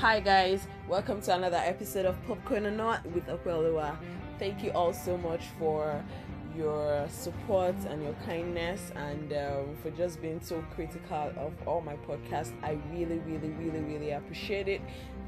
Hi 0.00 0.18
guys, 0.18 0.66
welcome 0.88 1.20
to 1.20 1.34
another 1.34 1.58
episode 1.58 2.06
of 2.06 2.16
Popcorn 2.26 2.64
or 2.64 2.70
Not 2.70 3.04
with 3.12 3.26
Okwelua. 3.26 3.98
Thank 4.38 4.62
you 4.64 4.70
all 4.70 4.94
so 4.94 5.18
much 5.18 5.42
for 5.58 6.02
your 6.56 7.06
support 7.10 7.74
and 7.86 8.02
your 8.02 8.14
kindness 8.24 8.92
and 8.96 9.30
um, 9.34 9.76
for 9.82 9.90
just 9.90 10.22
being 10.22 10.40
so 10.40 10.64
critical 10.74 11.30
of 11.36 11.52
all 11.66 11.82
my 11.82 11.96
podcasts. 11.96 12.54
I 12.62 12.78
really, 12.90 13.18
really, 13.18 13.50
really, 13.50 13.80
really 13.80 14.12
appreciate 14.12 14.68
it. 14.68 14.80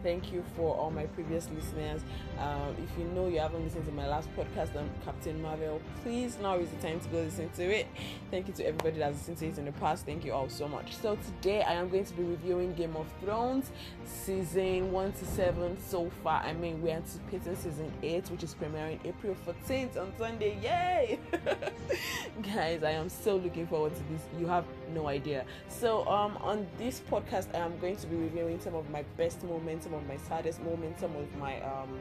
Thank 0.02 0.32
you 0.32 0.42
for 0.56 0.74
all 0.74 0.90
my 0.90 1.06
previous 1.06 1.48
listeners. 1.54 2.02
Um, 2.38 2.74
if 2.82 2.98
you 2.98 3.04
know 3.14 3.28
you 3.28 3.38
haven't 3.38 3.62
listened 3.62 3.86
to 3.86 3.92
my 3.92 4.08
last 4.08 4.28
podcast 4.36 4.74
on 4.74 4.90
Captain 5.04 5.40
Marvel, 5.40 5.80
please 6.02 6.38
now 6.42 6.56
is 6.56 6.68
the 6.70 6.76
time 6.76 6.98
to 6.98 7.08
go 7.08 7.18
listen 7.18 7.48
to 7.50 7.62
it. 7.62 7.86
Thank 8.30 8.48
you 8.48 8.54
to 8.54 8.66
everybody 8.66 8.98
that's 8.98 9.16
listened 9.18 9.38
to 9.38 9.46
it 9.46 9.58
in 9.58 9.66
the 9.66 9.72
past. 9.72 10.04
Thank 10.04 10.24
you 10.24 10.32
all 10.32 10.48
so 10.48 10.66
much. 10.66 10.96
So 10.96 11.16
today 11.16 11.62
I 11.62 11.74
am 11.74 11.88
going 11.88 12.04
to 12.04 12.12
be 12.14 12.24
reviewing 12.24 12.74
Game 12.74 12.96
of 12.96 13.06
Thrones 13.20 13.70
season 14.04 14.90
one 14.90 15.12
to 15.12 15.24
seven 15.24 15.76
so 15.80 16.10
far. 16.24 16.42
I 16.42 16.52
mean 16.52 16.82
we're 16.82 16.96
anticipating 16.96 17.54
season 17.54 17.92
eight, 18.02 18.28
which 18.30 18.42
is 18.42 18.54
premiering 18.54 18.98
April 19.04 19.36
14th 19.46 20.00
on 20.00 20.12
Sunday. 20.18 20.58
Yay! 20.62 21.20
Guys, 22.42 22.82
I 22.82 22.90
am 22.90 23.08
so 23.08 23.36
looking 23.36 23.68
forward 23.68 23.94
to 23.94 24.02
this. 24.10 24.22
You 24.40 24.46
have 24.46 24.64
no 24.92 25.06
idea. 25.06 25.44
So 25.68 26.08
um 26.08 26.36
on 26.38 26.66
this 26.76 27.00
podcast 27.08 27.54
I 27.54 27.58
am 27.58 27.78
going 27.78 27.96
to 27.96 28.06
be 28.08 28.16
reviewing 28.16 28.58
some 28.58 28.74
of 28.74 28.90
my 28.90 29.04
best 29.16 29.44
moments 29.44 29.86
some 29.92 30.00
of 30.00 30.08
my 30.08 30.16
saddest 30.16 30.62
moments, 30.62 31.00
some 31.00 31.14
of 31.16 31.36
my 31.36 31.60
um, 31.60 31.98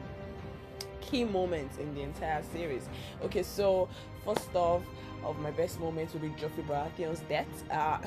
key 1.00 1.24
moments 1.24 1.76
in 1.78 1.94
the 1.94 2.00
entire 2.00 2.42
series. 2.52 2.88
Okay, 3.22 3.42
so 3.42 3.88
first 4.24 4.54
off, 4.54 4.82
of 5.24 5.38
my 5.38 5.50
best 5.50 5.78
moments 5.78 6.14
will 6.14 6.20
be 6.20 6.30
Joffrey 6.30 6.66
Baratheon's 6.66 7.20
death. 7.28 7.46
Uh, 7.70 7.98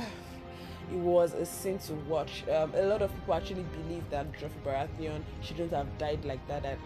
it 0.91 0.97
was 0.97 1.33
a 1.33 1.45
sin 1.45 1.78
to 1.80 1.94
watch. 2.09 2.44
Um, 2.50 2.73
a 2.75 2.83
lot 2.83 3.02
of 3.02 3.13
people 3.13 3.36
actually 3.36 3.63
believe 3.63 4.03
that 4.09 4.31
Joffrey 4.33 4.63
Baratheon 4.66 5.22
shouldn't 5.41 5.72
have 5.72 5.97
died 5.97 6.25
like 6.25 6.45
that. 6.47 6.63
That 6.63 6.80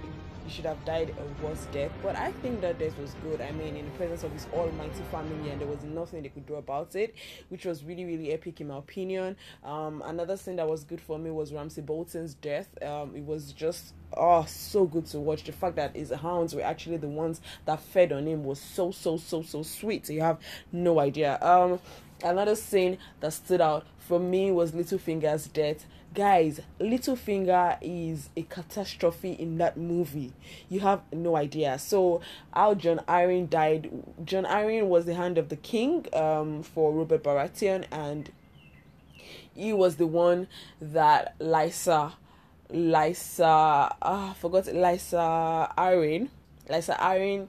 he 0.50 0.55
should 0.55 0.66
have 0.66 0.83
died 0.83 1.14
a 1.17 1.45
worse 1.45 1.67
death. 1.72 1.92
But 2.02 2.16
I 2.16 2.31
think 2.31 2.61
that 2.61 2.80
death 2.80 2.97
was 2.97 3.14
good. 3.22 3.39
I 3.39 3.52
mean, 3.52 3.75
in 3.75 3.86
the 3.86 3.92
presence 3.92 4.23
of 4.23 4.31
his 4.31 4.47
almighty 4.53 5.03
family, 5.11 5.52
and 5.52 5.61
there 5.61 5.67
was 5.67 5.83
nothing 5.83 6.23
they 6.23 6.30
could 6.30 6.47
do 6.47 6.55
about 6.55 6.95
it, 6.95 7.16
which 7.50 7.66
was 7.66 7.83
really, 7.83 8.05
really 8.05 8.31
epic 8.31 8.59
in 8.59 8.67
my 8.67 8.77
opinion. 8.77 9.36
Um, 9.64 10.02
another 10.05 10.36
thing 10.36 10.55
that 10.55 10.67
was 10.67 10.83
good 10.83 11.02
for 11.02 11.20
me 11.20 11.30
was 11.30 11.53
Ramsay 11.53 11.81
Bolton's 11.81 12.33
death. 12.33 12.67
Um, 12.83 13.16
it 13.16 13.23
was 13.23 13.53
just 13.53 13.94
oh 14.17 14.44
so 14.45 14.86
good 14.86 15.05
to 15.08 15.20
watch. 15.20 15.44
The 15.44 15.52
fact 15.52 15.75
that 15.75 15.95
his 15.95 16.11
hounds 16.11 16.55
were 16.55 16.64
actually 16.64 16.97
the 16.97 17.08
ones 17.08 17.42
that 17.66 17.80
fed 17.80 18.11
on 18.11 18.25
him 18.25 18.44
was 18.44 18.59
so, 18.59 18.92
so, 18.92 19.17
so, 19.17 19.44
so 19.44 19.61
sweet. 19.61 20.09
You 20.09 20.22
have 20.22 20.39
no 20.72 21.00
idea. 21.00 21.38
Um, 21.42 21.80
another 22.23 22.55
scene 22.55 22.97
that 23.20 23.33
stood 23.33 23.61
out 23.61 23.86
for 23.97 24.20
me 24.20 24.52
was 24.52 24.72
Littlefinger's 24.72 25.47
death 25.47 25.86
guys 26.14 26.60
Littlefinger 26.80 27.78
is 27.82 28.30
a 28.36 28.42
catastrophe 28.44 29.34
in 29.34 29.58
that 29.60 29.78
movie. 29.78 30.34
You 30.68 30.80
have 30.82 31.02
no 31.14 31.36
idea. 31.36 31.78
So 31.78 32.22
how 32.54 32.74
Jon 32.74 33.00
Arryn 33.08 33.50
died 33.50 33.92
john 34.26 34.46
Arryn 34.46 34.88
was 34.88 35.06
the 35.06 35.14
hand 35.14 35.38
of 35.38 35.50
the 35.50 35.56
king 35.56 36.06
um, 36.14 36.64
for 36.64 36.92
Robert 36.92 37.24
Baratheon 37.24 37.86
and 37.92 38.32
he 39.56 39.73
was 39.73 39.98
the 39.98 40.08
one 40.08 40.48
that 40.82 41.38
Lysa 41.39 42.14
Lysa 42.72 43.42
uh, 43.42 43.89
I 44.02 44.33
forgot 44.39 44.66
Lysa 44.66 45.76
Arryn 45.76 46.30
Lysa 46.70 46.98
Arryn 46.98 47.48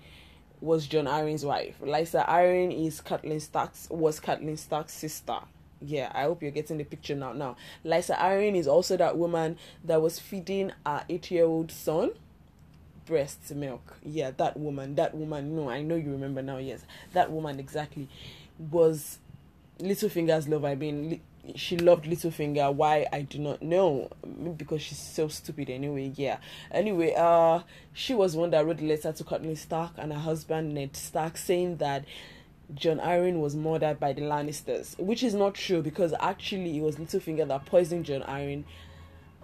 was 0.60 0.86
john 0.86 1.06
Arryn's 1.06 1.44
wife. 1.44 1.76
Lysa 1.80 2.26
Arryn 2.26 2.86
is 2.86 3.00
Catelyn 3.00 3.40
Stark's 3.40 3.88
was 3.90 4.20
Catelyn 4.20 4.58
Stark's 4.58 4.92
sister 4.92 5.38
yeah, 5.80 6.10
I 6.14 6.24
hope 6.24 6.42
you're 6.42 6.50
getting 6.50 6.78
the 6.78 6.84
picture 6.84 7.14
now. 7.14 7.32
Now, 7.32 7.56
Lysa 7.84 8.16
Arryn 8.16 8.56
is 8.56 8.68
also 8.68 8.96
that 8.96 9.16
woman 9.16 9.58
that 9.84 10.02
was 10.02 10.18
feeding 10.18 10.72
her 10.84 11.04
eight-year-old 11.08 11.70
son 11.70 12.12
breast 13.06 13.52
milk. 13.54 13.96
Yeah, 14.04 14.30
that 14.36 14.56
woman. 14.56 14.94
That 14.94 15.14
woman. 15.14 15.56
No, 15.56 15.68
I 15.68 15.82
know 15.82 15.96
you 15.96 16.12
remember 16.12 16.42
now. 16.42 16.58
Yes, 16.58 16.84
that 17.12 17.30
woman 17.30 17.58
exactly 17.58 18.08
was 18.70 19.18
Littlefinger's 19.80 20.48
love. 20.48 20.64
I 20.64 20.74
mean, 20.76 21.20
she 21.56 21.76
loved 21.76 22.04
Littlefinger. 22.04 22.72
Why 22.72 23.06
I 23.12 23.22
do 23.22 23.38
not 23.38 23.62
know. 23.62 24.10
Because 24.56 24.82
she's 24.82 24.98
so 24.98 25.28
stupid 25.28 25.70
anyway. 25.70 26.12
Yeah. 26.14 26.38
Anyway, 26.70 27.14
uh, 27.16 27.60
she 27.92 28.14
was 28.14 28.36
one 28.36 28.50
that 28.50 28.64
wrote 28.64 28.80
a 28.80 28.84
letter 28.84 29.12
to 29.12 29.24
Catelyn 29.24 29.56
Stark 29.56 29.92
and 29.96 30.12
her 30.12 30.18
husband 30.18 30.74
Ned 30.74 30.94
Stark 30.94 31.36
saying 31.36 31.78
that 31.78 32.04
Jon 32.74 32.98
Arryn 32.98 33.40
was 33.40 33.56
murdered 33.56 33.98
by 33.98 34.12
the 34.12 34.22
Lannisters, 34.22 34.98
which 34.98 35.22
is 35.22 35.34
not 35.34 35.54
true 35.54 35.82
because 35.82 36.14
actually 36.20 36.78
it 36.78 36.82
was 36.82 36.96
Littlefinger 36.96 37.46
that 37.48 37.66
poisoned 37.66 38.06
John 38.06 38.22
Arryn, 38.22 38.64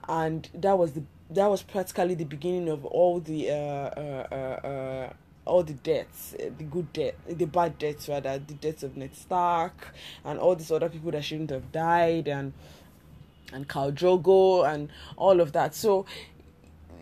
and 0.09 0.49
that 0.55 0.79
was 0.79 0.93
the 0.93 1.03
that 1.31 1.47
was 1.47 1.63
practically 1.63 2.15
the 2.15 2.25
beginning 2.25 2.69
of 2.69 2.85
all 2.85 3.19
the 3.21 3.51
uh, 3.51 3.55
uh, 3.55 4.27
uh, 4.31 4.67
uh 4.67 5.13
all 5.45 5.63
the 5.63 5.75
deaths, 5.75 6.35
uh, 6.35 6.51
the 6.59 6.65
good 6.65 6.93
death, 6.93 7.15
the 7.29 7.47
bad 7.47 7.79
deaths 7.79 8.09
rather, 8.09 8.39
the 8.39 8.55
deaths 8.55 8.83
of 8.83 8.97
Ned 8.97 9.15
Stark 9.15 9.95
and 10.25 10.39
all 10.39 10.57
these 10.57 10.73
other 10.73 10.89
people 10.89 11.13
that 11.13 11.25
shouldn't 11.25 11.51
have 11.51 11.71
died 11.73 12.29
and 12.29 12.53
and 13.53 13.69
Khal 13.69 13.93
Drogo 13.93 14.69
and 14.69 14.91
all 15.17 15.41
of 15.41 15.53
that. 15.53 15.75
So 15.75 16.05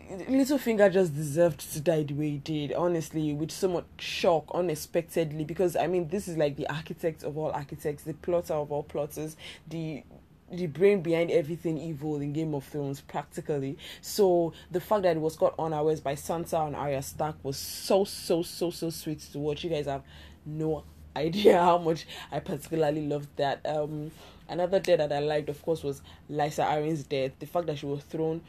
Littlefinger 0.09 0.91
just 0.91 1.15
deserved 1.15 1.59
to 1.73 1.79
die 1.79 2.03
the 2.03 2.13
way 2.13 2.31
he 2.31 2.37
did, 2.37 2.73
honestly, 2.73 3.33
with 3.33 3.51
so 3.51 3.67
much 3.67 3.85
shock, 3.97 4.45
unexpectedly. 4.53 5.43
Because 5.43 5.75
I 5.75 5.87
mean, 5.87 6.07
this 6.09 6.27
is 6.27 6.37
like 6.37 6.55
the 6.55 6.67
architect 6.69 7.23
of 7.23 7.37
all 7.37 7.51
architects, 7.51 8.03
the 8.03 8.13
plotter 8.13 8.53
of 8.53 8.71
all 8.71 8.83
plotters, 8.83 9.35
the 9.67 10.03
the 10.51 10.67
brain 10.67 11.01
behind 11.01 11.31
everything 11.31 11.79
evil 11.79 12.17
in 12.17 12.31
Game 12.31 12.53
of 12.53 12.63
Thrones, 12.65 13.01
practically. 13.01 13.77
So 14.01 14.53
the 14.69 14.79
fact 14.79 15.01
that 15.03 15.17
it 15.17 15.19
was 15.19 15.35
caught 15.35 15.55
unawares 15.57 16.01
by 16.01 16.13
Sansa 16.13 16.67
and 16.67 16.75
Arya 16.75 17.01
Stark 17.01 17.37
was 17.41 17.57
so 17.57 18.05
so 18.05 18.43
so 18.43 18.69
so 18.69 18.89
sweet 18.91 19.19
to 19.31 19.39
watch. 19.39 19.63
You 19.63 19.71
guys 19.71 19.87
have 19.87 20.03
no 20.45 20.83
idea 21.15 21.59
how 21.61 21.79
much 21.79 22.05
I 22.31 22.39
particularly 22.39 23.07
loved 23.07 23.29
that. 23.37 23.65
Um, 23.65 24.11
another 24.47 24.79
death 24.79 24.99
that 24.99 25.11
I 25.11 25.19
liked, 25.19 25.49
of 25.49 25.61
course, 25.63 25.83
was 25.83 26.01
Lysa 26.29 26.63
Arryn's 26.65 27.03
death. 27.03 27.31
The 27.39 27.47
fact 27.47 27.65
that 27.67 27.79
she 27.79 27.87
was 27.87 28.03
thrown 28.03 28.41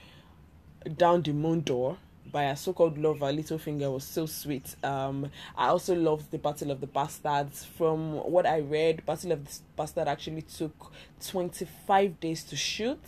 down 0.96 1.22
the 1.22 1.32
moon 1.32 1.60
door 1.60 1.96
by 2.32 2.44
a 2.44 2.56
so-called 2.56 2.98
lover 2.98 3.32
Littlefinger 3.32 3.92
was 3.92 4.04
so 4.04 4.26
sweet. 4.26 4.76
Um, 4.82 5.30
I 5.56 5.68
also 5.68 5.94
loved 5.94 6.30
the 6.30 6.38
Battle 6.38 6.70
of 6.70 6.80
the 6.80 6.86
Bastards. 6.86 7.64
From 7.64 8.14
what 8.14 8.46
I 8.46 8.60
read, 8.60 9.06
Battle 9.06 9.32
of 9.32 9.44
the 9.44 9.60
Bastard 9.76 10.08
actually 10.08 10.42
took 10.42 10.92
25 11.24 12.20
days 12.20 12.42
to 12.44 12.56
shoot, 12.56 13.00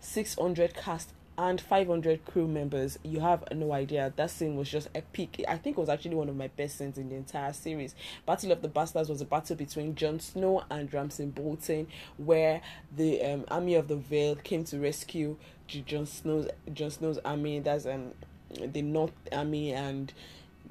600 0.00 0.74
cast 0.74 1.12
and 1.38 1.60
500 1.60 2.24
crew 2.24 2.48
members. 2.48 2.98
You 3.02 3.20
have 3.20 3.44
no 3.54 3.72
idea. 3.72 4.12
That 4.16 4.30
scene 4.30 4.56
was 4.56 4.70
just 4.70 4.88
epic. 4.94 5.44
I 5.46 5.58
think 5.58 5.76
it 5.76 5.80
was 5.80 5.88
actually 5.88 6.14
one 6.14 6.28
of 6.28 6.36
my 6.36 6.48
best 6.48 6.78
scenes 6.78 6.96
in 6.96 7.08
the 7.08 7.16
entire 7.16 7.52
series. 7.52 7.94
Battle 8.24 8.52
of 8.52 8.62
the 8.62 8.68
Bastards 8.68 9.08
was 9.08 9.20
a 9.20 9.26
battle 9.26 9.56
between 9.56 9.94
Jon 9.94 10.20
Snow 10.20 10.64
and 10.70 10.92
Ramsay 10.92 11.26
Bolton, 11.26 11.88
where 12.16 12.62
the 12.94 13.22
um, 13.22 13.44
army 13.48 13.74
of 13.74 13.88
the 13.88 13.96
Vale 13.96 14.36
came 14.36 14.64
to 14.64 14.78
rescue 14.78 15.36
Jon 15.66 16.06
Snow's 16.06 16.48
Jon 16.72 16.90
Snow's 16.90 17.18
army. 17.24 17.60
That's 17.60 17.86
um 17.86 18.12
the 18.50 18.82
North 18.82 19.12
Army 19.32 19.72
and 19.72 20.12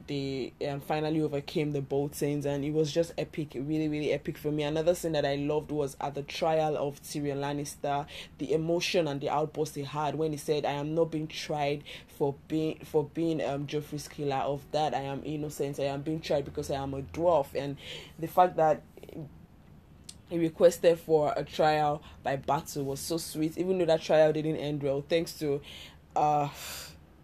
they 0.07 0.53
um, 0.69 0.81
finally 0.81 1.21
overcame 1.21 1.71
the 1.71 1.81
Boltons 1.81 2.45
and 2.45 2.63
it 2.63 2.71
was 2.71 2.91
just 2.91 3.13
epic 3.17 3.53
really 3.55 3.87
really 3.87 4.11
epic 4.11 4.37
for 4.37 4.51
me. 4.51 4.63
Another 4.63 4.93
thing 4.93 5.13
that 5.13 5.25
i 5.25 5.35
loved 5.35 5.71
was 5.71 5.95
at 6.01 6.15
the 6.15 6.23
trial 6.23 6.77
of 6.77 7.01
tyrion 7.01 7.37
lannister 7.37 8.05
the 8.37 8.53
emotion 8.53 9.07
and 9.07 9.21
the 9.21 9.29
outburst 9.29 9.75
he 9.75 9.83
had 9.83 10.15
when 10.15 10.31
he 10.31 10.37
said 10.37 10.65
i 10.65 10.71
am 10.71 10.93
not 10.93 11.11
being 11.11 11.27
tried 11.27 11.83
for 12.07 12.35
being 12.47 12.79
for 12.83 13.05
being 13.13 13.43
um 13.43 13.65
joffrey's 13.67 14.07
killer. 14.07 14.35
Of 14.35 14.61
that 14.71 14.93
i 14.93 15.01
am 15.01 15.21
innocent. 15.25 15.79
I 15.79 15.85
am 15.85 16.01
being 16.01 16.19
tried 16.19 16.45
because 16.45 16.69
i 16.69 16.75
am 16.75 16.93
a 16.93 17.01
dwarf. 17.01 17.47
And 17.55 17.77
the 18.19 18.27
fact 18.27 18.57
that 18.57 18.81
he 20.29 20.39
requested 20.39 20.99
for 20.99 21.33
a 21.35 21.43
trial 21.43 22.01
by 22.23 22.35
battle 22.35 22.83
was 22.83 22.99
so 22.99 23.17
sweet 23.17 23.57
even 23.57 23.77
though 23.77 23.85
that 23.85 24.01
trial 24.01 24.33
didn't 24.33 24.57
end 24.57 24.81
well 24.81 25.03
thanks 25.07 25.33
to 25.33 25.61
uh 26.15 26.47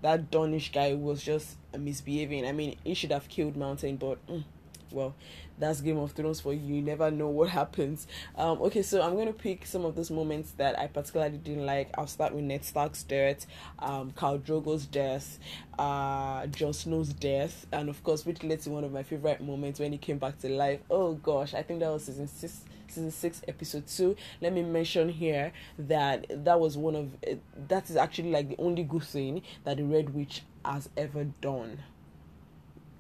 that 0.02 0.32
Dornish 0.32 0.72
guy 0.72 0.94
was 0.94 1.24
just 1.24 1.58
misbehaving. 1.78 2.46
I 2.46 2.52
mean, 2.52 2.76
he 2.84 2.94
should 2.94 3.12
have 3.12 3.28
killed 3.30 3.56
Mountain, 3.56 3.98
but 3.98 4.26
mm, 4.28 4.44
well, 4.92 5.16
that's 5.58 5.82
Game 5.82 5.98
of 5.98 6.12
Thrones 6.12 6.42
for 6.42 6.54
you. 6.54 6.76
You 6.76 6.82
never 6.82 7.12
know 7.12 7.28
what 7.28 7.50
happens. 7.50 8.08
Um, 8.36 8.62
okay, 8.64 8.82
so 8.82 9.02
I'm 9.02 9.16
gonna 9.16 9.34
pick 9.34 9.66
some 9.66 9.86
of 9.86 9.96
those 9.96 10.12
moments 10.12 10.52
that 10.58 10.78
I 10.80 10.88
particularly 10.88 11.38
didn't 11.38 11.66
like. 11.66 11.90
I'll 11.98 12.08
start 12.08 12.34
with 12.34 12.44
Ned 12.44 12.66
Stark's 12.66 13.04
death, 13.04 13.46
um, 13.80 14.12
Khal 14.12 14.40
Drogo's 14.40 14.86
death, 14.86 15.40
uh, 15.78 16.48
Jon 16.48 16.74
Snow's 16.74 17.14
death, 17.14 17.68
and 17.72 17.90
of 17.90 18.04
course, 18.04 18.26
which 18.26 18.44
led 18.44 18.62
to 18.62 18.72
one 18.72 18.84
of 18.84 18.92
my 18.92 19.04
favorite 19.04 19.42
moments 19.42 19.80
when 19.80 19.92
he 19.92 19.98
came 19.98 20.18
back 20.18 20.40
to 20.40 20.50
life. 20.50 20.80
Oh 20.90 21.14
gosh, 21.14 21.54
I 21.54 21.64
think 21.64 21.80
that 21.82 21.92
was 21.92 22.06
season 22.06 22.28
six 22.28 22.62
season 22.92 23.12
6 23.12 23.44
episode 23.48 23.88
2 23.88 24.16
let 24.42 24.52
me 24.52 24.64
mention 24.64 25.08
here 25.08 25.54
that 25.80 26.26
that 26.44 26.60
was 26.60 26.78
one 26.78 26.96
of 26.96 27.16
that 27.70 27.90
is 27.90 27.96
actually 27.96 28.32
like 28.32 28.50
the 28.50 28.58
only 28.58 28.84
good 28.84 29.04
thing 29.04 29.42
that 29.64 29.78
the 29.78 29.84
red 29.84 30.14
witch 30.14 30.44
has 30.66 30.90
ever 30.98 31.24
done 31.40 31.80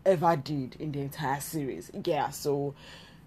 ever 0.05 0.35
did 0.35 0.75
in 0.79 0.91
the 0.91 0.99
entire 0.99 1.39
series 1.39 1.91
yeah 2.05 2.29
so 2.29 2.73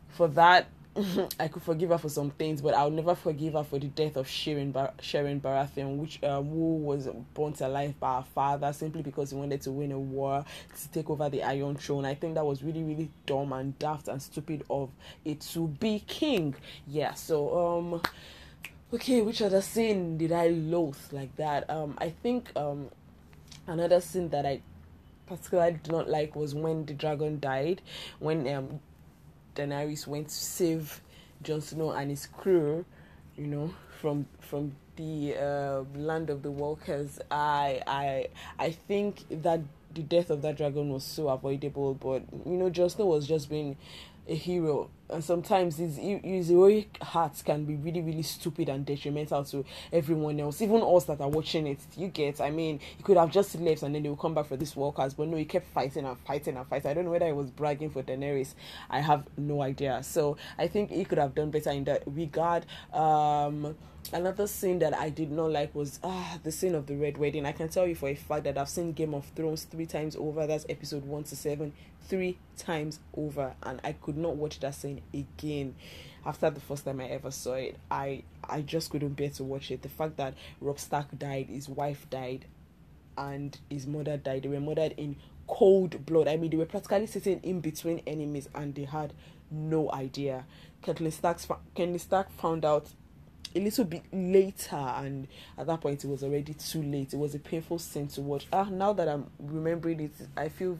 for 0.09 0.29
that 0.29 0.67
I 1.41 1.49
could 1.49 1.62
forgive 1.62 1.91
her 1.91 1.99
for 1.99 2.09
some 2.09 2.31
things, 2.31 2.62
but 2.62 2.73
I'll 2.75 2.91
never 2.91 3.17
forgive 3.17 3.55
her 3.55 3.65
for 3.65 3.81
the 3.81 3.88
death 3.88 4.17
of 4.17 4.29
Shireen 4.29 4.73
Bar- 4.73 4.93
Shireen 5.00 5.41
Baratheon, 5.41 5.97
which 5.97 6.23
uh, 6.23 6.41
who 6.41 6.76
was 6.76 7.09
burnt 7.35 7.61
alive 7.61 7.99
by 7.99 8.19
her 8.19 8.26
father 8.35 8.73
simply 8.73 9.03
because 9.03 9.31
he 9.31 9.37
wanted 9.37 9.61
to 9.62 9.73
win 9.73 9.91
a 9.91 9.99
war 9.99 10.44
to 10.81 10.88
take 10.91 11.11
over 11.11 11.29
the 11.29 11.43
Iron 11.43 11.76
Throne. 11.76 12.05
I 12.05 12.15
think 12.15 12.35
that 12.37 12.47
was 12.47 12.62
really 12.62 12.85
really 12.85 13.11
dumb 13.26 13.53
and 13.53 13.76
daft 13.79 14.06
and 14.06 14.23
stupid 14.23 14.62
of 14.71 14.91
it 15.25 15.41
to 15.41 15.67
be 15.67 15.99
king. 16.06 16.55
Yeah. 16.87 17.15
So 17.15 17.79
um, 17.79 18.03
okay, 18.93 19.21
which 19.21 19.43
other 19.43 19.62
sin 19.62 20.17
did 20.17 20.31
I 20.31 20.49
loathe 20.49 20.97
like 21.11 21.35
that? 21.37 21.69
Um, 21.69 21.97
I 21.99 22.11
think 22.11 22.53
um, 22.55 22.88
another 23.67 24.00
sin 24.00 24.29
that 24.29 24.47
I 24.47 24.61
particularly 25.26 25.73
did 25.82 25.93
not 25.93 26.09
like 26.09 26.37
was 26.37 26.55
when 26.55 26.85
the 26.87 26.94
dragon 26.94 27.41
died 27.41 27.81
when 28.19 28.47
um 28.49 28.81
Daenerys 29.55 30.06
went 30.06 30.29
to 30.29 30.35
save 30.35 31.00
Jon 31.43 31.61
Snow 31.61 31.93
and 31.93 32.11
his 32.11 32.26
crew, 32.26 32.85
you 33.37 33.47
know, 33.47 33.75
from 34.00 34.26
from 34.41 34.75
the 34.97 35.37
uh, 35.37 35.85
land 35.99 36.31
of 36.31 36.43
the 36.43 36.50
walkers. 36.50 37.21
I 37.31 37.82
I 37.87 38.29
I 38.59 38.71
think 38.71 39.25
that 39.43 39.61
the 39.94 40.03
death 40.03 40.31
of 40.31 40.43
that 40.43 40.56
dragon 40.56 40.91
was 40.91 41.05
so 41.05 41.29
avoidable, 41.29 41.94
but 41.94 42.23
you 42.47 42.56
know, 42.56 42.71
Jon 42.71 42.91
Snow 42.91 43.06
was 43.06 43.26
just 43.26 43.49
being 43.49 43.76
a 44.29 44.35
hero 44.35 44.91
and 45.14 45.25
sometimes 45.25 45.78
his, 45.78 45.96
his 45.96 46.49
heroic 46.49 46.99
hearts 47.00 47.43
can 47.43 47.64
be 47.64 47.76
really 47.76 48.02
really 48.02 48.22
stupid 48.22 48.69
and 48.69 48.84
detrimental 48.84 49.44
to 49.44 49.64
everyone 49.93 50.38
else 50.40 50.61
even 50.61 50.82
us 50.82 51.05
that 51.05 51.20
are 51.20 51.28
watching 51.28 51.66
it. 51.66 51.78
You 51.96 52.08
get 52.08 52.40
i 52.40 52.50
mean 52.50 52.81
he 52.96 53.02
could 53.02 53.16
have 53.16 53.31
just 53.31 53.55
left 53.61 53.82
and 53.82 53.94
then 53.94 54.02
they 54.02 54.08
will 54.08 54.16
come 54.16 54.34
back 54.34 54.46
for 54.46 54.56
these 54.56 54.76
walkers 54.76 55.14
but 55.14 55.28
no 55.28 55.37
he 55.37 55.44
kept 55.44 55.69
fighting 55.69 56.05
and 56.05 56.19
fighting 56.19 56.56
and 56.56 56.66
fighting. 56.66 56.90
I 56.90 56.94
don't 56.94 57.05
know 57.05 57.11
whether 57.11 57.26
he 57.26 57.32
was 57.32 57.50
bragging 57.50 57.90
for 57.90 58.02
daenerys. 58.02 58.55
I 58.90 59.00
have 59.00 59.25
no 59.38 59.62
idea. 59.62 60.02
So 60.02 60.37
i 60.58 60.66
think 60.66 60.90
he 60.90 61.05
could 61.05 61.19
have 61.19 61.34
done 61.34 61.50
better 61.50 61.70
in 61.70 61.84
that 61.84 62.02
regard. 62.06 62.66
Um 62.93 63.76
another 64.12 64.46
scene 64.46 64.78
that 64.81 64.94
I 64.94 65.08
did 65.08 65.31
not 65.31 65.50
like 65.50 65.75
was 65.75 65.99
ah 66.02 66.38
the 66.43 66.52
scene 66.52 66.75
of 66.75 66.87
the 66.87 66.96
red 66.96 67.16
wedding. 67.16 67.46
I 67.46 67.52
can 67.52 67.69
tell 67.69 67.87
you 67.87 67.94
for 67.94 68.08
a 68.08 68.14
fact 68.14 68.44
that 68.44 68.58
I've 68.58 68.69
seen 68.69 68.93
Game 68.93 69.14
of 69.14 69.25
Thrones 69.37 69.64
three 69.64 69.87
times 69.87 70.16
over. 70.16 70.46
That's 70.46 70.66
episode 70.69 71.05
one 71.05 71.25
to 71.25 71.37
seven, 71.37 71.72
three 72.08 72.38
times 72.56 73.00
over, 73.16 73.55
and 73.62 73.81
I 73.82 73.93
could 73.93 74.16
not 74.16 74.37
watch 74.37 74.61
that 74.61 74.75
scene 74.75 75.00
again. 75.12 75.75
After 76.27 76.49
the 76.51 76.61
first 76.61 76.85
time 76.85 77.01
I 77.01 77.06
ever 77.06 77.31
saw 77.31 77.55
it, 77.55 77.77
I 77.91 78.23
I 78.49 78.62
just 78.62 78.91
couldn't 78.91 79.15
bear 79.15 79.31
to 79.31 79.45
watch 79.45 79.71
it. 79.71 79.83
The 79.83 79.89
fact 79.89 80.17
that 80.17 80.35
Robb 80.61 80.79
Stark 80.79 81.06
died, 81.19 81.47
his 81.49 81.69
wife 81.69 82.06
died, 82.11 82.47
and 83.19 83.56
his 83.69 83.87
mother 83.87 84.17
died. 84.17 84.43
They 84.45 84.49
were 84.49 84.61
murdered 84.61 84.95
in 84.97 85.17
cold 85.47 86.06
blood. 86.06 86.29
I 86.29 86.37
mean, 86.37 86.51
they 86.51 86.56
were 86.56 86.67
practically 86.67 87.06
sitting 87.06 87.41
in 87.43 87.61
between 87.61 88.01
enemies, 88.06 88.49
and 88.55 88.75
they 88.75 88.85
had 88.85 89.12
no 89.51 89.91
idea. 89.93 90.47
Catelyn 90.83 91.12
Stark, 91.12 91.39
Stark 91.99 92.31
found 92.33 92.65
out 92.65 92.87
a 93.57 93.61
little 93.61 93.85
bit 93.85 94.03
later 94.12 94.77
and 94.77 95.29
at 95.57 95.67
that 95.67 95.81
point 95.81 96.03
it 96.05 96.09
was 96.09 96.25
already 96.25 96.55
too 96.55 96.83
late 96.83 97.12
it 97.12 97.17
was 97.17 97.35
a 97.35 97.39
painful 97.39 97.79
scene 97.79 98.09
to 98.09 98.21
watch 98.21 98.47
ah 98.53 98.65
now 98.65 98.93
that 98.93 99.09
i'm 99.09 99.31
remembering 99.39 100.00
it 100.00 100.12
i 100.37 100.49
feel 100.49 100.79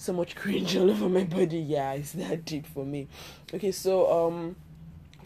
so 0.00 0.14
much 0.14 0.34
cringe 0.34 0.76
all 0.76 0.90
over 0.90 1.08
my 1.08 1.24
body 1.24 1.58
yeah 1.58 1.92
it's 1.92 2.12
that 2.12 2.44
deep 2.44 2.66
for 2.66 2.84
me 2.86 3.06
okay 3.52 3.70
so 3.70 4.10
um 4.26 4.56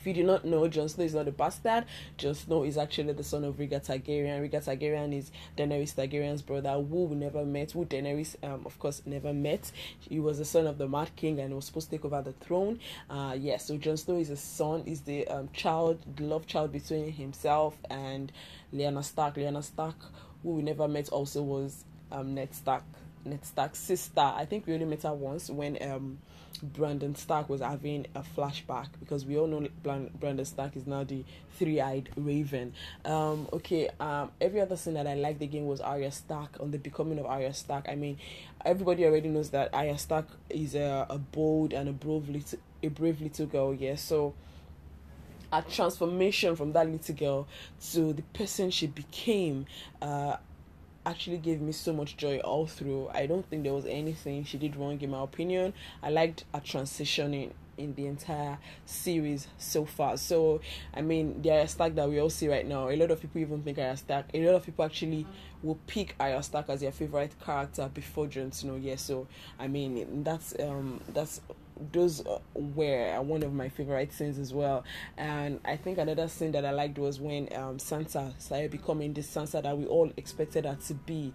if 0.05 0.09
you 0.09 0.12
do 0.23 0.25
not 0.25 0.44
know, 0.44 0.69
Jon 0.69 0.87
Snow 0.87 1.06
is 1.06 1.15
not 1.15 1.29
a 1.29 1.32
bastard. 1.32 1.87
Jon 2.19 2.35
Snow 2.35 2.62
is 2.62 2.76
actually 2.76 3.15
the 3.15 3.25
son 3.25 3.43
of 3.43 3.55
Rhaegar 3.55 3.82
Targaryen. 3.87 4.38
Rhaegar 4.38 4.62
Targaryen 4.62 5.17
is 5.17 5.31
Daenerys 5.56 5.94
Targaryen's 5.94 6.43
brother, 6.43 6.73
who 6.75 7.05
we 7.05 7.17
never 7.17 7.43
met, 7.47 7.73
who 7.73 7.87
Daenerys, 7.87 8.37
um, 8.44 8.67
of 8.67 8.79
course, 8.79 9.00
never 9.06 9.32
met. 9.32 9.73
He 9.99 10.21
was 10.21 10.37
the 10.37 10.44
son 10.44 10.67
of 10.67 10.77
the 10.77 10.87
Mad 10.87 11.17
King 11.17 11.41
and 11.41 11.55
was 11.55 11.65
supposed 11.65 11.88
to 11.88 11.97
take 11.97 12.05
over 12.05 12.20
the 12.20 12.32
throne. 12.32 12.81
Uh, 13.09 13.35
yeah, 13.38 13.56
so 13.56 13.79
Jon 13.79 13.97
Snow 13.97 14.17
is 14.17 14.29
a 14.29 14.37
son, 14.37 14.82
is 14.85 15.00
the 15.00 15.27
um, 15.29 15.49
child, 15.55 16.00
the 16.17 16.25
love 16.25 16.47
child 16.47 16.70
between 16.70 17.11
himself 17.11 17.75
and 17.88 18.31
Lyanna 18.75 19.03
Stark. 19.03 19.37
Lyanna 19.37 19.65
Stark, 19.65 19.97
who 20.43 20.50
we 20.50 20.62
never 20.62 20.87
met, 20.87 21.09
also 21.09 21.41
was 21.41 21.87
um, 22.12 22.35
Ned 22.35 22.55
Stark. 22.55 22.85
Ned 23.25 23.44
Stark's 23.44 23.79
sister. 23.79 24.21
I 24.21 24.44
think 24.44 24.67
we 24.67 24.75
only 24.75 24.87
met 24.87 25.03
her 25.03 25.15
once 25.15 25.50
when 25.50 25.79
um 25.82 26.19
Brandon 26.62 27.15
Stark 27.15 27.49
was 27.49 27.61
having 27.61 28.06
a 28.15 28.23
flashback 28.23 28.88
because 29.00 29.26
we 29.26 29.37
all 29.37 29.47
know 29.47 29.67
Brandon 29.82 30.44
Stark 30.44 30.76
is 30.76 30.87
now 30.87 31.05
the 31.05 31.25
three-eyed 31.59 32.11
Raven. 32.17 32.73
Um, 33.05 33.49
okay. 33.53 33.91
Um, 34.00 34.31
every 34.41 34.61
other 34.61 34.76
scene 34.76 34.94
that 34.94 35.06
I 35.06 35.15
liked 35.15 35.43
again 35.43 35.67
was 35.67 35.81
Arya 35.81 36.12
Stark 36.12 36.56
on 36.61 36.71
the 36.71 36.79
becoming 36.79 37.19
of 37.19 37.26
Arya 37.26 37.53
Stark. 37.53 37.87
I 37.88 37.97
mean, 37.97 38.19
everybody 38.65 39.05
already 39.05 39.29
knows 39.29 39.50
that 39.50 39.75
Arya 39.75 39.99
Stark 39.99 40.27
is 40.49 40.75
a, 40.75 41.06
a 41.11 41.19
bold 41.19 41.73
and 41.73 41.88
a 41.88 41.93
brave 41.93 42.29
little 42.29 42.59
a 42.82 42.88
brave 42.88 43.20
little 43.20 43.47
girl. 43.47 43.75
Yeah. 43.75 43.97
So 43.97 44.35
a 45.53 45.62
transformation 45.62 46.56
from 46.56 46.73
that 46.73 46.88
little 46.88 47.15
girl 47.15 47.49
to 47.93 48.12
the 48.12 48.23
person 48.23 48.70
she 48.70 48.87
became. 48.87 49.67
Uh, 50.00 50.37
actually 51.06 51.39
gave 51.39 51.61
me 51.61 51.73
so 51.73 51.93
much 51.93 52.17
joy 52.17 52.39
all 52.39 52.67
through. 52.67 53.09
I 53.12 53.27
don't 53.27 53.45
think 53.49 53.65
there 53.65 53.75
was 53.75 53.87
anything 53.87 54.45
she 54.45 54.59
did 54.59 54.77
wrong 54.77 55.01
in 55.01 55.11
my 55.11 55.23
opinion. 55.23 55.75
I 56.03 56.11
liked 56.11 56.45
her 56.53 56.61
transitioning 56.61 57.53
in 57.77 57.95
the 57.95 58.06
entire 58.06 58.59
series 58.87 59.49
so 59.59 59.85
far. 59.85 60.17
So 60.17 60.61
I 60.93 61.03
mean 61.03 61.43
the 61.43 61.51
Arya 61.51 61.69
Stark 61.69 61.95
that 61.97 62.09
we 62.09 62.21
all 62.21 62.31
see 62.31 62.49
right 62.49 62.67
now, 62.67 62.89
a 62.89 62.97
lot 62.97 63.11
of 63.11 63.21
people 63.21 63.41
even 63.41 63.62
think 63.62 63.79
Arya 63.79 63.97
Stark. 63.97 64.27
A 64.35 64.45
lot 64.45 64.55
of 64.55 64.65
people 64.65 64.85
actually 64.85 65.27
will 65.62 65.79
pick 65.87 66.15
Arya 66.21 66.43
Stark 66.43 66.69
as 66.69 66.81
their 66.81 66.93
favorite 66.93 67.33
character 67.45 67.91
before 67.93 68.27
Jon 68.27 68.53
Snow. 68.53 68.77
Yeah, 68.77 68.97
so 68.97 69.27
I 69.59 69.69
mean 69.69 70.23
that's 70.25 70.55
um 70.61 71.01
that's 71.12 71.41
those 71.93 72.25
uh, 72.26 72.38
were 72.55 73.21
one 73.23 73.43
of 73.43 73.53
my 73.53 73.69
favorite 73.69 74.12
scenes 74.12 74.38
as 74.38 74.53
well. 74.53 74.85
And 75.17 75.61
I 75.65 75.76
think 75.76 75.99
another 75.99 76.29
scene 76.29 76.53
that 76.53 76.65
I 76.65 76.71
liked 76.71 76.99
was 76.99 77.21
when 77.21 77.49
um, 77.55 77.79
Sansa 77.79 78.32
started 78.41 78.71
becoming 78.71 79.12
the 79.12 79.23
Sansa 79.23 79.62
that 79.62 79.76
we 79.76 79.87
all 79.87 80.12
expected 80.17 80.65
her 80.67 80.76
to 80.87 80.94
be, 80.94 81.32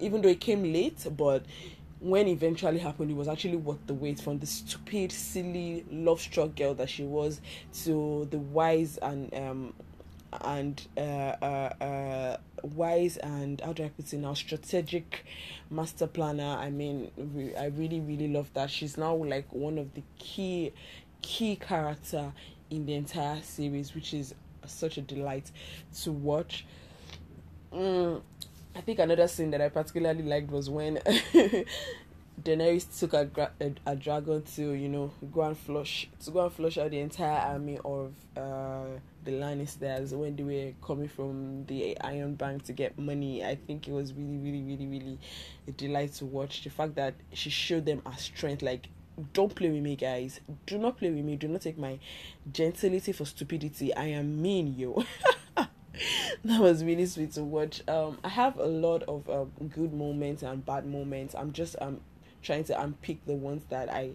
even 0.00 0.22
though 0.22 0.28
it 0.28 0.40
came 0.40 0.62
late. 0.72 1.06
But 1.16 1.44
when 2.00 2.28
eventually 2.28 2.78
happened, 2.78 3.10
it 3.10 3.16
was 3.16 3.28
actually 3.28 3.56
worth 3.56 3.86
the 3.86 3.94
wait 3.94 4.20
from 4.20 4.38
the 4.38 4.46
stupid, 4.46 5.12
silly, 5.12 5.84
love-struck 5.90 6.54
girl 6.56 6.74
that 6.74 6.90
she 6.90 7.04
was 7.04 7.40
to 7.84 8.26
the 8.30 8.38
wise 8.38 8.98
and 8.98 9.32
um, 9.34 9.74
and 10.42 10.86
uh, 10.96 11.00
uh, 11.00 11.72
uh, 11.80 12.36
wise 12.62 13.16
and 13.18 13.60
how 13.60 13.72
do 13.72 13.84
I 13.84 13.88
put 13.88 14.12
it 14.12 14.18
now 14.18 14.34
strategic 14.34 15.24
master 15.70 16.06
planner. 16.06 16.56
I 16.58 16.70
mean, 16.70 17.10
I 17.58 17.66
really 17.66 18.00
really 18.00 18.28
love 18.28 18.50
that. 18.54 18.70
She's 18.70 18.96
now 18.96 19.14
like 19.14 19.52
one 19.52 19.78
of 19.78 19.94
the 19.94 20.02
key 20.18 20.72
key 21.22 21.56
character 21.56 22.32
in 22.70 22.86
the 22.86 22.94
entire 22.94 23.40
series, 23.42 23.94
which 23.94 24.14
is 24.14 24.34
such 24.66 24.98
a 24.98 25.02
delight 25.02 25.50
to 26.02 26.12
watch. 26.12 26.66
Mm, 27.72 28.22
I 28.74 28.80
think 28.80 28.98
another 28.98 29.28
scene 29.28 29.50
that 29.50 29.60
I 29.60 29.68
particularly 29.68 30.22
liked 30.22 30.50
was 30.50 30.68
when 30.70 30.96
Daenerys 32.42 32.98
took 32.98 33.14
a, 33.14 33.50
a, 33.60 33.72
a, 33.86 33.96
dragon 33.96 34.42
to 34.56 34.72
you 34.72 34.88
know 34.88 35.12
go 35.32 35.42
and 35.42 35.56
flush 35.56 36.08
to 36.24 36.30
go 36.30 36.44
and 36.44 36.52
flush 36.52 36.78
out 36.78 36.90
the 36.90 36.98
entire 36.98 37.52
army 37.52 37.78
of 37.84 38.12
uh, 38.36 38.98
the 39.24 39.32
Lannisters 39.32 40.12
when 40.12 40.36
they 40.36 40.42
were 40.42 40.72
coming 40.86 41.08
from 41.08 41.64
the 41.66 41.98
Iron 42.00 42.34
Bank 42.34 42.64
to 42.64 42.72
get 42.72 42.98
money. 42.98 43.44
I 43.44 43.56
think 43.56 43.88
it 43.88 43.92
was 43.92 44.12
really 44.12 44.38
really 44.38 44.62
really 44.62 44.86
really 44.86 45.18
a 45.68 45.72
delight 45.72 46.12
to 46.14 46.26
watch 46.26 46.64
the 46.64 46.70
fact 46.70 46.94
that 46.96 47.14
she 47.32 47.50
showed 47.50 47.86
them 47.86 48.02
her 48.06 48.18
strength. 48.18 48.62
Like, 48.62 48.88
don't 49.32 49.54
play 49.54 49.70
with 49.70 49.82
me, 49.82 49.96
guys. 49.96 50.40
Do 50.66 50.78
not 50.78 50.98
play 50.98 51.10
with 51.10 51.24
me. 51.24 51.36
Do 51.36 51.48
not 51.48 51.62
take 51.62 51.78
my 51.78 51.98
gentility 52.52 53.12
for 53.12 53.24
stupidity. 53.24 53.94
I 53.94 54.06
am 54.06 54.40
mean, 54.40 54.74
yo. 54.76 55.04
that 55.56 56.60
was 56.60 56.84
really 56.84 57.06
sweet 57.06 57.32
to 57.32 57.44
watch. 57.44 57.82
Um, 57.88 58.18
I 58.24 58.28
have 58.28 58.58
a 58.58 58.66
lot 58.66 59.02
of 59.04 59.28
um, 59.30 59.52
good 59.74 59.92
moments 59.92 60.42
and 60.42 60.64
bad 60.64 60.86
moments. 60.86 61.34
I'm 61.34 61.52
just 61.52 61.76
um 61.80 62.00
trying 62.42 62.64
to 62.64 62.80
unpick 62.80 63.24
the 63.26 63.34
ones 63.34 63.64
that 63.70 63.88
I 63.88 64.10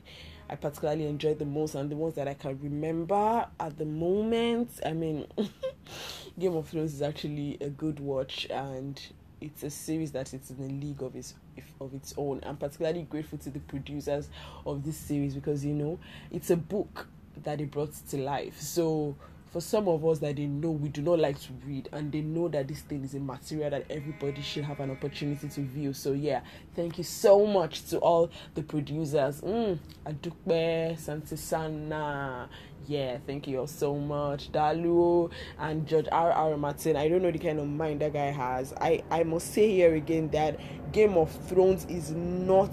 I 0.49 0.55
particularly 0.55 1.05
enjoyed 1.05 1.39
the 1.39 1.45
most 1.45 1.75
and 1.75 1.91
the 1.91 1.95
ones 1.95 2.15
that 2.15 2.27
I 2.27 2.33
can 2.33 2.59
remember 2.59 3.45
at 3.59 3.77
the 3.77 3.85
moment. 3.85 4.71
I 4.85 4.93
mean, 4.93 5.27
Game 6.39 6.55
of 6.55 6.69
Thrones 6.69 6.93
is 6.95 7.01
actually 7.01 7.57
a 7.61 7.69
good 7.69 7.99
watch 7.99 8.47
and 8.49 8.99
it's 9.41 9.63
a 9.63 9.69
series 9.69 10.11
that 10.13 10.33
it's 10.33 10.49
in 10.49 10.59
a 10.59 10.67
league 10.85 11.01
of 11.01 11.15
its 11.15 11.35
of 11.79 11.93
its 11.93 12.13
own. 12.17 12.41
I'm 12.45 12.57
particularly 12.57 13.03
grateful 13.03 13.37
to 13.39 13.49
the 13.49 13.59
producers 13.59 14.29
of 14.65 14.83
this 14.83 14.97
series 14.97 15.35
because 15.35 15.63
you 15.63 15.73
know 15.73 15.99
it's 16.31 16.49
a 16.49 16.57
book 16.57 17.07
that 17.43 17.59
they 17.59 17.65
brought 17.65 17.93
to 18.09 18.17
life. 18.17 18.59
So 18.59 19.15
for 19.51 19.61
some 19.61 19.87
of 19.87 20.05
us 20.05 20.19
that 20.19 20.35
they 20.35 20.45
know 20.45 20.69
we 20.71 20.89
do 20.89 21.01
not 21.01 21.19
like 21.19 21.39
to 21.39 21.53
read 21.65 21.89
and 21.91 22.11
they 22.11 22.21
know 22.21 22.47
that 22.49 22.67
this 22.67 22.81
thing 22.81 23.03
is 23.03 23.15
a 23.15 23.19
material 23.19 23.69
that 23.71 23.85
everybody 23.89 24.41
should 24.41 24.63
have 24.63 24.79
an 24.79 24.91
opportunity 24.91 25.47
to 25.47 25.61
view. 25.61 25.93
So 25.93 26.11
yeah 26.13 26.41
thank 26.75 26.97
you 26.97 27.03
so 27.03 27.45
much 27.45 27.85
to 27.87 27.97
all 27.99 28.29
the 28.55 28.63
producers. 28.63 29.41
Mm, 29.41 29.79
Adukbe 30.05 30.97
Santisana 30.97 32.47
yeah, 32.87 33.17
thank 33.25 33.47
you 33.47 33.65
so 33.67 33.95
much. 33.95 34.51
Dalu 34.51 35.31
and 35.57 35.87
George 35.87 36.07
R. 36.11 36.31
R. 36.31 36.57
Martin. 36.57 36.95
I 36.95 37.07
don't 37.07 37.21
know 37.21 37.31
the 37.31 37.39
kind 37.39 37.59
of 37.59 37.67
mind 37.67 38.01
that 38.01 38.13
guy 38.13 38.31
has. 38.31 38.73
I, 38.79 39.03
I 39.11 39.23
must 39.23 39.53
say 39.53 39.69
here 39.69 39.95
again 39.95 40.29
that 40.29 40.59
Game 40.91 41.17
of 41.17 41.31
Thrones 41.47 41.85
is 41.85 42.11
not 42.11 42.71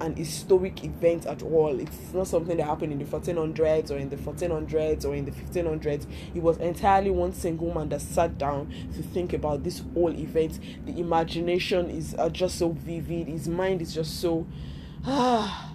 an 0.00 0.14
historic 0.14 0.84
event 0.84 1.26
at 1.26 1.42
all. 1.42 1.80
It's 1.80 2.12
not 2.12 2.26
something 2.26 2.56
that 2.58 2.64
happened 2.64 2.92
in 2.92 2.98
the 2.98 3.04
1400s 3.04 3.90
or 3.90 3.96
in 3.96 4.10
the 4.10 4.16
1400s 4.16 5.04
or 5.04 5.14
in 5.14 5.24
the 5.24 5.30
1500s. 5.30 6.06
It 6.34 6.42
was 6.42 6.58
entirely 6.58 7.10
one 7.10 7.32
single 7.32 7.72
man 7.72 7.88
that 7.88 8.02
sat 8.02 8.36
down 8.38 8.72
to 8.94 9.02
think 9.02 9.32
about 9.32 9.64
this 9.64 9.82
whole 9.94 10.12
event. 10.12 10.60
The 10.84 11.00
imagination 11.00 11.90
is 11.90 12.14
uh, 12.18 12.28
just 12.28 12.58
so 12.58 12.70
vivid. 12.70 13.28
His 13.28 13.48
mind 13.48 13.80
is 13.80 13.94
just 13.94 14.20
so 14.20 14.46
ah 15.06 15.72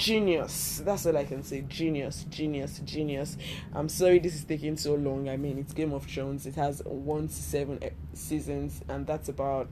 genius. 0.00 0.80
That's 0.82 1.04
all 1.06 1.16
I 1.16 1.24
can 1.24 1.42
say. 1.42 1.62
Genius, 1.68 2.24
genius, 2.30 2.80
genius. 2.84 3.36
I'm 3.74 3.90
sorry 3.90 4.18
this 4.18 4.34
is 4.34 4.44
taking 4.44 4.76
so 4.76 4.94
long. 4.94 5.28
I 5.28 5.36
mean, 5.36 5.58
it's 5.58 5.74
Game 5.74 5.92
of 5.92 6.06
Thrones. 6.06 6.46
It 6.46 6.54
has 6.54 6.82
one 6.86 7.28
to 7.28 7.34
seven 7.34 7.78
seasons, 8.14 8.80
and 8.88 9.06
that's 9.06 9.28
about, 9.28 9.68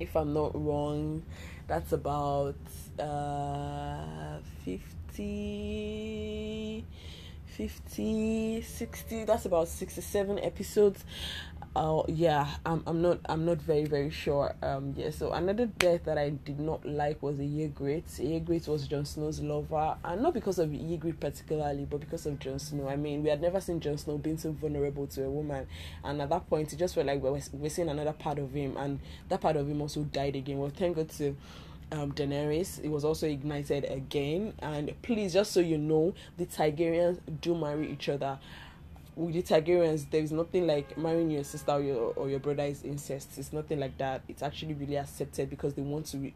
if 0.00 0.16
I'm 0.16 0.34
not 0.34 0.50
wrong, 0.54 1.22
that's 1.68 1.92
about 1.92 2.56
uh 2.98 4.38
50 4.64 6.84
50 7.46 8.62
60 8.62 9.24
that's 9.24 9.46
about 9.46 9.68
67 9.68 10.38
episodes 10.40 11.04
uh 11.74 12.02
yeah 12.06 12.46
i'm 12.66 12.82
i'm 12.86 13.00
not 13.00 13.18
i'm 13.30 13.46
not 13.46 13.56
very 13.56 13.86
very 13.86 14.10
sure 14.10 14.54
um 14.62 14.92
yeah 14.94 15.08
so 15.10 15.32
another 15.32 15.64
death 15.64 16.04
that 16.04 16.18
i 16.18 16.28
did 16.28 16.60
not 16.60 16.84
like 16.84 17.22
was 17.22 17.36
Ygritte 17.36 18.20
Ygritte 18.20 18.68
was 18.68 18.86
Jon 18.86 19.06
Snow's 19.06 19.40
lover 19.40 19.96
and 20.04 20.22
not 20.22 20.34
because 20.34 20.58
of 20.58 20.68
Ygritte 20.68 21.18
particularly 21.18 21.86
but 21.86 22.00
because 22.00 22.26
of 22.26 22.38
Jon 22.38 22.58
Snow 22.58 22.88
I 22.88 22.96
mean 22.96 23.22
we 23.22 23.30
had 23.30 23.40
never 23.40 23.60
seen 23.60 23.80
Jon 23.80 23.96
Snow 23.96 24.18
being 24.18 24.36
so 24.36 24.52
vulnerable 24.52 25.06
to 25.08 25.24
a 25.24 25.30
woman 25.30 25.66
and 26.04 26.20
at 26.20 26.28
that 26.28 26.48
point 26.48 26.72
it 26.72 26.76
just 26.76 26.94
felt 26.94 27.06
like 27.06 27.22
we 27.22 27.30
were, 27.30 27.40
we 27.54 27.66
are 27.66 27.70
seeing 27.70 27.88
another 27.88 28.12
part 28.12 28.38
of 28.38 28.52
him 28.52 28.76
and 28.76 29.00
that 29.30 29.40
part 29.40 29.56
of 29.56 29.66
him 29.66 29.80
also 29.80 30.02
died 30.02 30.36
again 30.36 30.58
well 30.58 30.72
thank 30.74 30.96
God 30.96 31.08
to 31.10 31.34
um, 31.92 32.12
Daenerys. 32.12 32.82
It 32.82 32.88
was 32.88 33.04
also 33.04 33.28
ignited 33.28 33.84
again. 33.84 34.54
And 34.60 34.92
please, 35.02 35.34
just 35.34 35.52
so 35.52 35.60
you 35.60 35.78
know, 35.78 36.14
the 36.38 36.46
Targaryens 36.46 37.20
do 37.40 37.54
marry 37.54 37.92
each 37.92 38.08
other. 38.08 38.38
With 39.14 39.34
the 39.34 39.42
Targaryens, 39.42 40.10
there 40.10 40.22
is 40.22 40.32
nothing 40.32 40.66
like 40.66 40.96
marrying 40.96 41.30
your 41.30 41.44
sister 41.44 41.72
or 41.72 41.80
your, 41.80 42.12
or 42.14 42.30
your 42.30 42.40
brother 42.40 42.64
is 42.64 42.82
incest. 42.82 43.36
It's 43.36 43.52
nothing 43.52 43.78
like 43.78 43.98
that. 43.98 44.22
It's 44.28 44.42
actually 44.42 44.74
really 44.74 44.96
accepted 44.96 45.50
because 45.50 45.74
they 45.74 45.82
want 45.82 46.06
to. 46.06 46.18
Re- 46.18 46.34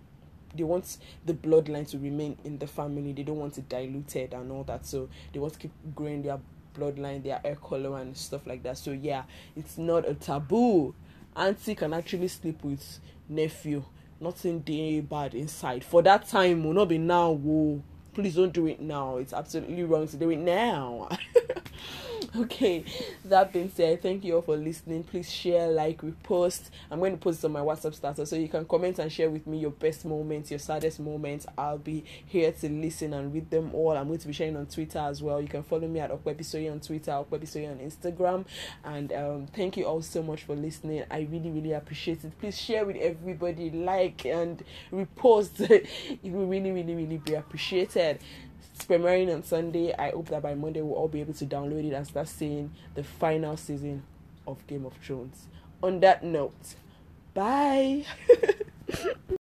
they 0.54 0.62
want 0.62 0.96
the 1.26 1.34
bloodline 1.34 1.88
to 1.90 1.98
remain 1.98 2.38
in 2.44 2.58
the 2.58 2.66
family. 2.66 3.12
They 3.12 3.22
don't 3.22 3.38
want 3.38 3.58
it 3.58 3.68
diluted 3.68 4.32
and 4.32 4.50
all 4.50 4.64
that. 4.64 4.86
So 4.86 5.08
they 5.32 5.38
want 5.38 5.52
to 5.54 5.58
keep 5.58 5.72
growing 5.94 6.22
their 6.22 6.38
bloodline, 6.74 7.22
their 7.22 7.38
hair 7.38 7.56
color 7.56 7.98
and 7.98 8.16
stuff 8.16 8.46
like 8.46 8.62
that. 8.62 8.78
So 8.78 8.92
yeah, 8.92 9.24
it's 9.54 9.76
not 9.76 10.08
a 10.08 10.14
taboo. 10.14 10.94
Auntie 11.34 11.74
can 11.74 11.92
actually 11.92 12.28
sleep 12.28 12.64
with 12.64 13.00
nephew 13.28 13.84
nothing 14.20 14.60
day 14.60 15.00
bad 15.00 15.34
inside 15.34 15.84
for 15.84 16.02
that 16.02 16.26
time 16.26 16.64
will 16.64 16.72
not 16.72 16.88
be 16.88 16.96
now 16.96 17.30
whoa 17.30 17.82
please 18.14 18.34
don't 18.34 18.52
do 18.52 18.66
it 18.66 18.80
now 18.80 19.18
it's 19.18 19.32
absolutely 19.34 19.84
wrong 19.84 20.08
to 20.08 20.16
do 20.16 20.30
it 20.30 20.38
now 20.38 21.06
okay 22.36 22.84
that 23.24 23.52
being 23.52 23.70
said 23.74 24.02
thank 24.02 24.24
you 24.24 24.36
all 24.36 24.42
for 24.42 24.56
listening. 24.56 25.04
Please 25.04 25.30
share 25.30 25.68
like 25.68 26.00
repost. 26.02 26.70
I'm 26.90 26.98
going 26.98 27.12
to 27.12 27.18
post 27.18 27.44
on 27.44 27.52
my 27.52 27.60
whatsapp 27.60 27.94
status 27.94 28.30
so 28.30 28.36
you 28.36 28.48
can 28.48 28.64
comment 28.64 28.98
and 28.98 29.12
share 29.12 29.30
with 29.30 29.46
me 29.46 29.58
your 29.58 29.70
best 29.70 30.04
moments 30.04 30.50
your 30.50 30.58
saddest 30.58 31.00
moments. 31.00 31.46
I'll 31.56 31.78
be 31.78 32.04
here 32.24 32.52
to 32.52 32.68
listen 32.68 33.12
and 33.14 33.32
read 33.32 33.50
them 33.50 33.74
all. 33.74 33.96
I'm 33.96 34.06
going 34.06 34.18
to 34.18 34.26
be 34.26 34.32
sharing 34.32 34.56
on 34.56 34.66
twitter 34.66 34.98
as 34.98 35.22
well. 35.22 35.40
You 35.40 35.48
can 35.48 35.62
follow 35.62 35.88
me 35.88 36.00
at 36.00 36.10
okwebisoye 36.10 36.70
on 36.70 36.80
twitter 36.80 37.10
okwebisoye 37.12 37.70
on 37.70 37.78
instagram. 37.78 38.44
And 38.84 39.12
um, 39.12 39.46
thank 39.54 39.76
you 39.76 39.84
all 39.84 40.02
so 40.02 40.22
much 40.22 40.44
for 40.44 40.54
listening. 40.54 41.04
I 41.10 41.20
really 41.30 41.50
really 41.50 41.72
appreciate 41.72 42.24
it. 42.24 42.38
Please 42.38 42.58
share 42.60 42.84
with 42.84 42.96
everybody 42.96 43.70
like 43.70 44.24
and 44.24 44.62
repost. 44.92 45.66
It 46.26 46.32
will 46.32 46.46
really 46.46 46.70
really 46.70 46.94
really 46.94 47.18
be 47.18 47.34
appreciated 47.34 48.18
premiering 48.84 49.32
on 49.32 49.42
Sunday. 49.42 49.94
I 49.94 50.10
hope 50.10 50.28
that 50.28 50.42
by 50.42 50.54
Monday 50.54 50.82
we'll 50.82 50.94
all 50.94 51.08
be 51.08 51.20
able 51.20 51.34
to 51.34 51.46
download 51.46 51.84
it 51.84 51.92
and 51.94 52.06
start 52.06 52.28
seeing 52.28 52.72
the 52.94 53.04
final 53.04 53.56
season 53.56 54.02
of 54.46 54.66
Game 54.66 54.84
of 54.86 54.94
Thrones. 54.94 55.48
On 55.82 56.00
that 56.00 56.22
note, 56.22 56.74
bye. 57.34 58.04